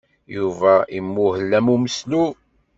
[0.35, 2.35] Yuba imuhel am umeslub.